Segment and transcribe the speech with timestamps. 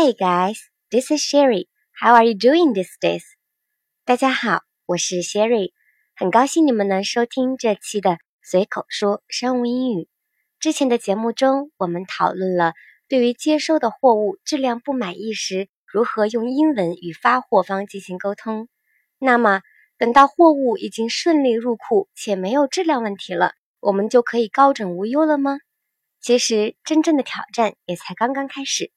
[0.00, 0.60] Hi guys,
[0.92, 1.66] this is Sherry.
[2.00, 3.24] How are you doing these days?
[4.04, 5.72] 大家好，我是 Sherry，
[6.14, 10.08] 很高兴你们能收听这期的随口说商务英语。
[10.60, 12.74] 之前的节目中，我们讨论了
[13.08, 18.68] 对于接收的货物质量不满意时，如何用英文与发货方进行沟通。
[19.18, 19.62] 那么，
[19.98, 25.58] 等到货物已经顺利入库且没有质量问题了，我们就可以高枕无忧了吗？
[26.20, 28.92] 其实，真正的挑战也才刚刚开始。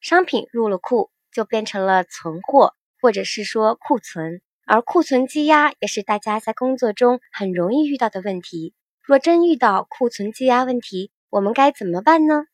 [0.00, 4.40] 商品入了库，就变成了存货，或者是说库存。
[4.64, 8.72] 而库存积压也是大家在工作中很容易遇到的问题。
[9.02, 12.44] 若真遇到库存积压问题，我们该怎么办呢？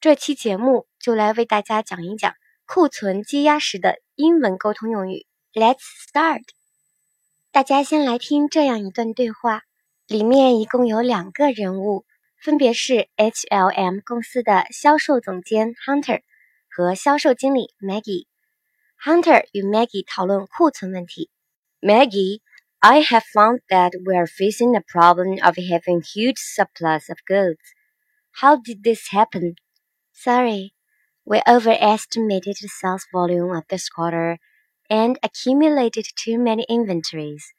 [0.00, 2.34] 这期节目就来为大家讲一讲
[2.66, 5.26] 库存积压时的英文沟通用语。
[5.52, 6.42] Let's start。
[7.52, 9.62] 大家先来听这样一段对话，
[10.06, 12.04] 里面一共有两个人物，
[12.42, 16.22] 分别是 HLM 公司的销售总监 Hunter。
[16.75, 21.29] 和销售经理 Maggie。Hunter 与 Maggie 讨论库存问题。
[21.81, 22.41] Maggie,
[22.79, 27.61] I have found that we are facing a problem of having huge surplus of goods.
[28.41, 29.55] How did this happen?
[30.13, 30.73] Sorry,
[31.25, 34.37] we overestimated the sales volume of this quarter
[34.89, 37.53] and accumulated too many inventories.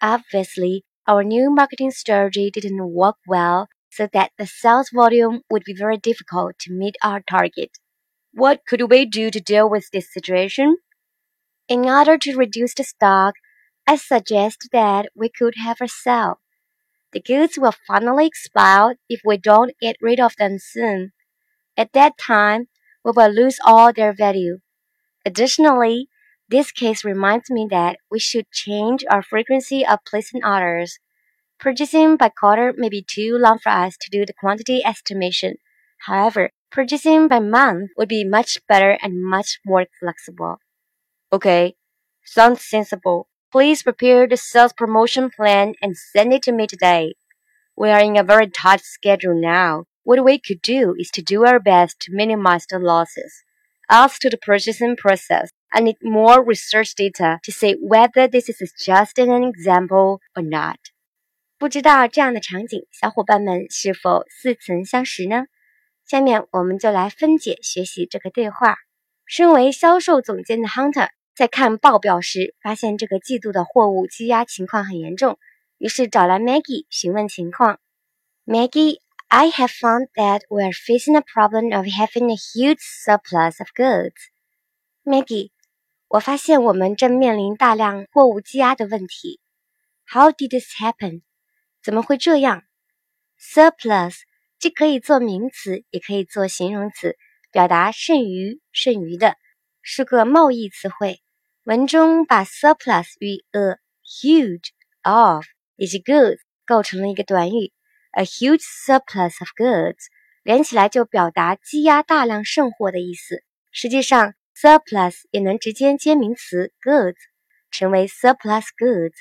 [0.00, 5.74] Obviously, our new marketing strategy didn't work well, so that the sales volume would be
[5.74, 7.78] very difficult to meet our target.
[8.37, 10.77] What could we do to deal with this situation?
[11.67, 13.33] In order to reduce the stock,
[13.87, 16.39] I suggest that we could have a sale.
[17.13, 21.13] The goods will finally expire if we don't get rid of them soon.
[21.75, 22.67] At that time,
[23.03, 24.59] we will lose all their value.
[25.25, 26.07] Additionally,
[26.47, 30.99] this case reminds me that we should change our frequency of placing orders.
[31.59, 35.55] Purchasing by quarter may be too long for us to do the quantity estimation.
[36.06, 40.56] However, Purchasing by month would be much better and much more flexible.
[41.30, 41.74] Okay,
[42.24, 43.28] sounds sensible.
[43.50, 47.12] Please prepare the sales promotion plan and send it to me today.
[47.76, 49.84] We are in a very tight schedule now.
[50.02, 53.44] What we could do is to do our best to minimize the losses.
[53.90, 58.72] As to the purchasing process, I need more research data to say whether this is
[58.82, 60.78] just an example or not.
[61.58, 65.44] 不知道这样的场景，小伙伴们是否似曾相识呢？
[66.07, 68.77] 下面我们就来分解学习这个对话。
[69.25, 75.37] 身为销售总监的 Hunter 在看报表时，发现这个季度的货物积压情况很严重，
[75.77, 77.79] 于是找来 Maggie 询问情况。
[78.45, 83.67] Maggie, I have found that we are facing a problem of having a huge surplus of
[83.75, 84.13] goods.
[85.03, 85.51] Maggie，
[86.07, 89.41] 我发现我们正面临大量货物积压的问题。
[90.05, 91.23] How did this happen？
[91.83, 92.63] 怎么会这样
[93.37, 94.19] ？Surplus
[94.59, 97.15] 既可以做名词，也可以做形容词，
[97.51, 99.35] 表达剩余、剩余的，
[99.83, 101.21] 是个贸易词汇。
[101.63, 104.69] 文中把 surplus 与 a huge
[105.03, 105.45] of
[105.75, 107.71] 以及 goods 构成了一个短语
[108.11, 110.05] ，a huge surplus of goods
[110.43, 113.43] 连起来就表达积压大量剩货的意思。
[113.71, 117.17] 实际上，surplus 也能直接接名词 goods，
[117.69, 119.13] 成为 surplus goods，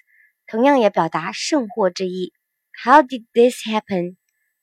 [0.46, 2.32] 同样也表达剩货之意。
[2.82, 4.16] How did this happen?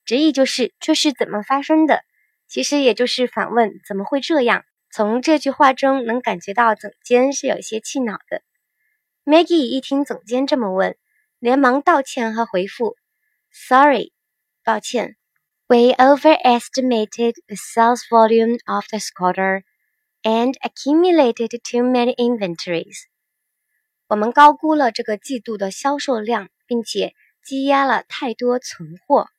[0.06, 2.04] 直译就是这是怎么发生的，
[2.48, 4.66] 其实也就是反问怎么会这样。
[4.92, 8.42] 从这句话中能感觉到总监是有些气恼的。
[9.26, 10.96] Maggie 一听总监这么问，
[11.40, 12.96] 连忙道歉和回复
[13.52, 14.12] ：“Sorry，
[14.64, 15.16] 抱歉
[15.68, 19.64] ，We overestimated the sales volume of this quarter
[20.22, 23.06] and accumulated too many inventories。
[24.08, 29.30] 我们高估了这个季度的销售量，并且积压了太多存货。”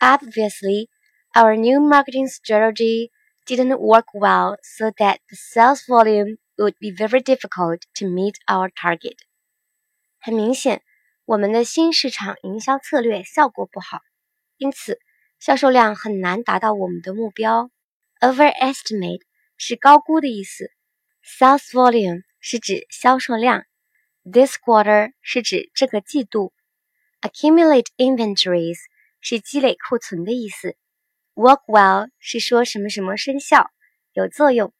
[0.00, 0.88] Obviously,
[1.34, 3.10] our new marketing strategy
[3.46, 8.70] didn't work well so that the sales volume would be very difficult to meet our
[8.70, 9.16] target.
[10.20, 10.82] 很明显，
[11.24, 14.00] 我们的新市场营销策略效果不好，
[14.58, 14.98] 因此
[15.38, 17.70] 销售量很难达到我们的目标。
[18.20, 19.22] Overestimate
[19.56, 20.70] 是高估的意思，
[21.24, 23.64] sales volume 是指销售量，
[24.24, 26.52] this quarter 是指这个季度，
[27.20, 28.78] accumulate inventories
[29.29, 30.77] 是积累库存的意思。
[31.33, 33.69] Work well 是说什么什么生效，
[34.13, 34.73] 有作用。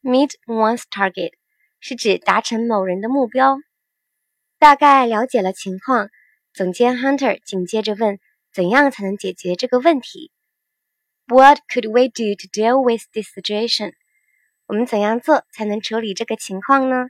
[0.00, 1.32] Meet one's target
[1.80, 3.58] 是指达成某人的目标。
[4.60, 6.08] 大概了解了情况，
[6.54, 8.20] 总监 Hunter 紧接着问：
[8.52, 10.30] 怎样才能解决这个问题
[11.26, 13.94] ？What could we do to deal with this situation？
[14.66, 17.08] 我们怎样做才能处理这个情况呢？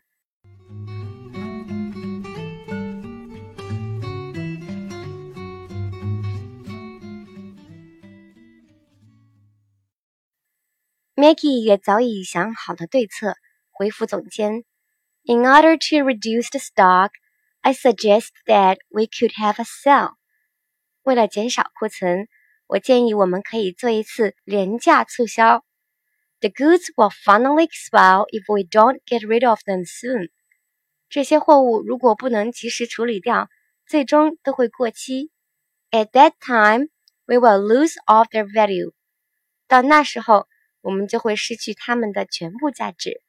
[11.20, 13.36] Maggie 也早已想好了对策，
[13.72, 14.64] 回复总监：“
[15.26, 17.12] In order to reduce the stock,
[17.62, 20.14] I suggest that we could have a sale。”
[21.04, 22.28] 为了减少库存，
[22.68, 25.64] 我建议我们可以做一次廉价促销。
[26.42, 30.30] The goods will finally expire if we don't get rid of them soon。
[31.10, 33.48] 这些货物如果不能及时处理掉，
[33.88, 35.32] 最终都会过期。
[35.92, 36.90] At that time,
[37.26, 38.92] we will lose all their value。
[39.68, 40.48] 到那时候，
[40.82, 43.22] 我们就会失去它们的全部价值。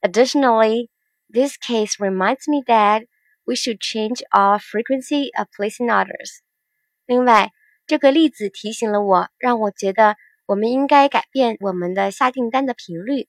[0.00, 0.88] Additionally,
[1.28, 3.06] this case reminds me that
[3.44, 6.38] we should change our frequency of placing orders.
[7.06, 7.52] 另外，
[7.86, 10.16] 这个例子提醒了我，让我觉得
[10.46, 13.28] 我们应该改变我们的下订单的频率。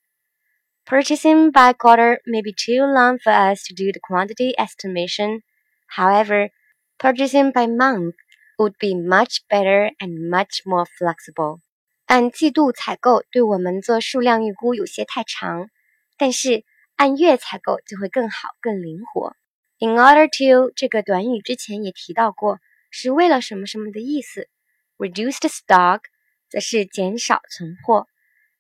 [0.86, 5.42] Purchasing by quarter may be too long for us to do the quantity estimation.
[5.96, 6.50] However,
[6.98, 8.16] purchasing by month
[8.58, 11.60] would be much better and much more flexible.
[12.07, 15.71] 按季度采购对我们做数量预估有些太长，
[16.19, 16.65] 但是
[16.97, 19.35] 按月采购就会更好、更灵活。
[19.79, 22.61] In order to 这个短语之前也提到过，
[22.91, 24.49] 是为了什么什么的意思。
[24.99, 26.01] Reduced stock
[26.51, 28.07] 则是减少存货。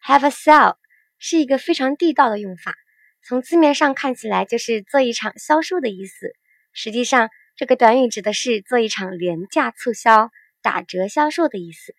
[0.02, 0.76] Have a sale
[1.18, 2.74] 是一个非常地道的用法，
[3.22, 6.32] 从字面上看起来就是做一场销售的意思。
[6.72, 10.30] 实际上，这个短语指的是做一场廉价促销、
[10.62, 11.94] 打折销售的意思。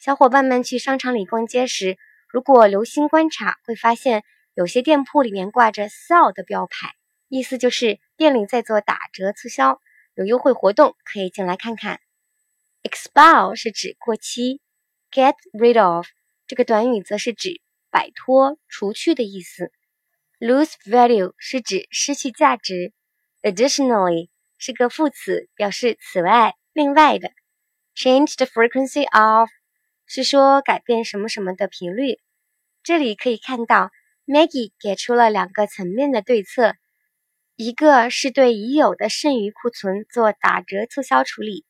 [0.00, 4.24] 小伙伴们去商场里逛街时，如果留心观察，会发现
[4.54, 6.94] 有些店铺里面挂着 “sale” 的标牌，
[7.28, 9.78] 意思就是店里在做打折促销，
[10.14, 12.00] 有优惠活动，可以进来看看。
[12.82, 14.62] expire 是指过期
[15.12, 16.06] ，get rid of
[16.46, 17.60] 这个短语则是指
[17.90, 19.70] 摆脱、除去的意思。
[20.38, 22.94] lose value 是指失去价值
[23.42, 27.30] ，additionally 是个副词，表示此外、另外的。
[27.94, 29.50] change the frequency of
[30.12, 32.18] 是说改变什么什么的频率。
[32.82, 33.92] 这里可以看到
[34.26, 36.74] ，Maggie 给出了两个层面的对策，
[37.54, 41.64] 一个是对已有的剩余库存做打折促销处理，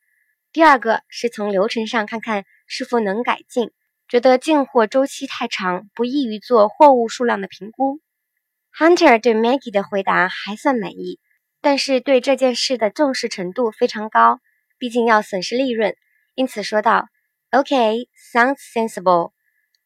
[0.52, 3.72] 第二个是从流程上看看是否能改进。
[4.08, 8.00] 觉得进货周期太长，不易于做货物数量的评估。
[8.74, 11.20] Hunter 对 Maggie 的回答还算满意，
[11.60, 14.40] 但是对这件事的重视程度非常高，
[14.78, 15.94] 毕竟要损失利润，
[16.34, 17.06] 因此说道。
[17.51, 19.31] Okay, sounds sensible.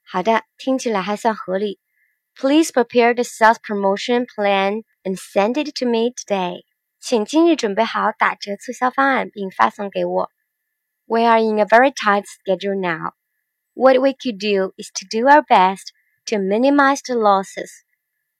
[0.04, 1.80] 好的，听起来还算合理。
[2.36, 6.63] Please prepare the sales promotion plan and send it to me today.
[7.00, 10.31] 请今日准备好打折促销方案并发送给我。
[11.06, 13.13] We are in a very tight schedule now.
[13.74, 15.90] What we could do is to do our best
[16.25, 17.69] to minimize the losses.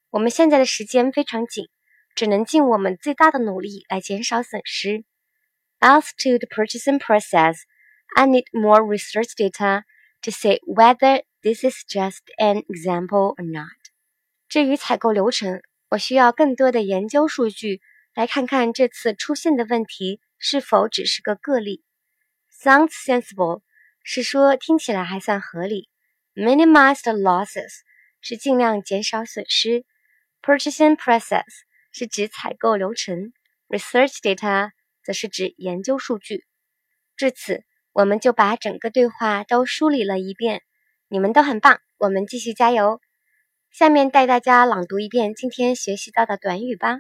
[0.10, 1.70] 我们现在的时间非常紧，
[2.16, 5.04] 只能尽我们最大的努力来减少损失。
[5.80, 7.58] As to the purchasing process.
[8.16, 9.84] I need more research data
[10.24, 13.70] to say whether this is just an example or not.
[14.50, 17.82] 至于采购流程，我需要更多的研究数据
[18.14, 21.84] 来看看这次出现的问题是否只是个个例。
[22.52, 23.62] Sounds sensible
[24.04, 25.88] 是说听起来还算合理。
[26.34, 27.72] Minimize the losses
[28.20, 29.86] 是尽量减少损失。
[30.42, 31.46] Purchasing process
[31.94, 33.32] 是指采购流程。
[33.70, 34.72] Research data
[35.04, 36.44] 则是指研究数据。
[37.16, 37.64] 至此。
[37.95, 40.63] 我们就把整个对话都梳理了一遍，
[41.07, 43.01] 你们都很棒，我们继续加油。
[43.71, 46.99] 下面带大家朗读一遍今天学习到的短语吧。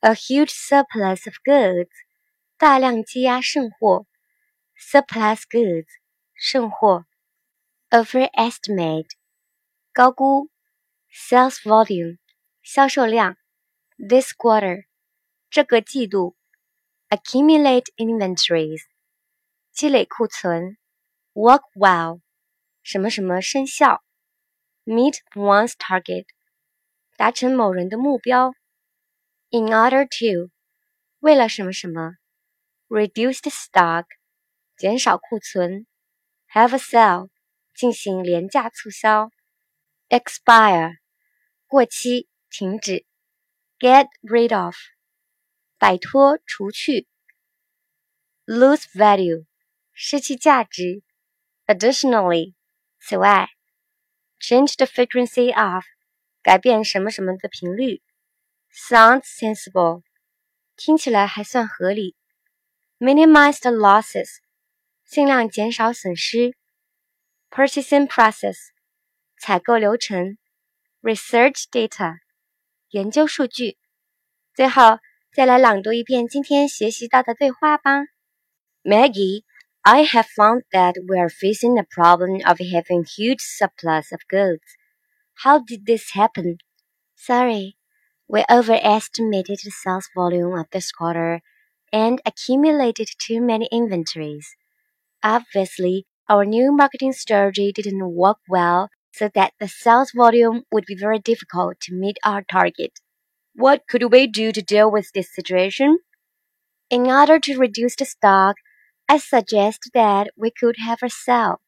[0.00, 1.90] A huge surplus of goods，
[2.56, 4.06] 大量积压剩货。
[4.78, 5.88] Surplus goods，
[6.32, 7.04] 剩货。
[7.90, 9.10] Overestimate，
[9.92, 10.48] 高估。
[11.12, 12.16] Sales volume，
[12.62, 13.36] 销售量。
[13.98, 14.84] This quarter，
[15.50, 16.34] 这个季度。
[17.10, 18.80] Accumulate inventories。
[19.73, 20.77] 积累库存，
[21.33, 22.21] work well，
[22.83, 24.03] 什么什么生效，
[24.83, 26.25] meet one's target，
[27.15, 28.53] 达成某人的目标，
[29.49, 30.51] in order to，
[31.19, 32.15] 为了什么什么，
[32.89, 34.05] reduced stock，
[34.75, 35.85] 减少库存，
[36.51, 37.29] have a sale，
[37.73, 39.29] 进行廉价促销，
[40.09, 40.97] expire，
[41.67, 43.05] 过期停止，
[43.79, 44.75] get rid of，
[45.77, 47.07] 摆脱除去，
[48.45, 49.45] lose value。
[49.94, 51.02] 失去价值。
[51.66, 52.52] Additionally，
[53.00, 53.48] 此外
[54.38, 55.84] ，change the frequency of，
[56.42, 58.02] 改变什么什么的频率。
[58.70, 60.02] Sounds sensible，
[60.76, 62.16] 听起来还算合理。
[62.98, 64.28] Minimize the losses，
[65.06, 66.56] 尽量减少损失。
[67.50, 68.56] Purchasing process，
[69.38, 70.36] 采购流程。
[71.00, 72.18] Research data，
[72.90, 73.78] 研究数据。
[74.54, 74.98] 最后，
[75.32, 78.00] 再来朗读一遍今天学习到的对话吧。
[78.82, 79.44] Maggie。
[79.86, 84.62] I have found that we are facing the problem of having huge surplus of goods.
[85.42, 86.58] How did this happen?
[87.16, 87.76] Sorry,
[88.28, 91.42] we overestimated the sales volume of this quarter
[91.92, 94.56] and accumulated too many inventories.
[95.22, 100.96] Obviously, our new marketing strategy didn't work well, so that the sales volume would be
[100.96, 103.00] very difficult to meet our target.
[103.54, 105.98] What could we do to deal with this situation?
[106.90, 108.56] In order to reduce the stock,
[109.08, 111.62] I suggest that we could have a sale.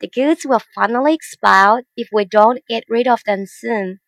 [0.00, 4.00] The goods will finally expire if we don't get rid of them soon.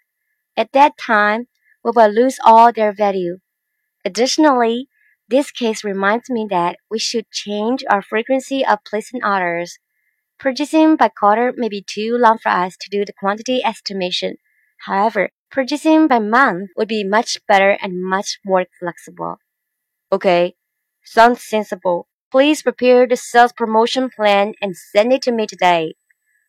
[0.57, 1.49] At that time,
[1.85, 3.39] we will lose all their value.
[4.05, 4.89] Additionally,
[5.29, 9.79] this case reminds me that we should change our frequency of placing orders.
[10.39, 14.37] Purchasing by quarter may be too long for us to do the quantity estimation.
[14.87, 19.39] However, purchasing by month would be much better and much more flexible.
[20.13, 20.57] Okay,
[21.05, 22.09] sounds sensible.
[22.32, 25.96] Please prepare the sales promotion plan and send it to me today.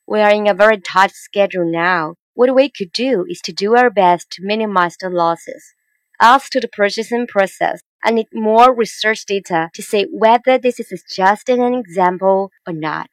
[0.07, 2.15] We are in a very tight schedule now.
[2.35, 5.75] What we could do is to do our best to minimize the losses.
[6.21, 11.05] As to the purchasing process, I need more research data to say whether this is
[11.09, 13.09] just an example or not.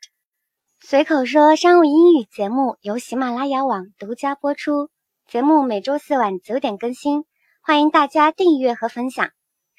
[0.79, 4.89] 随口说商务英语节目由喜马拉雅网独家播出，
[5.27, 7.25] 节目每周四晚九点更新，
[7.61, 9.29] 欢迎大家订阅和分享。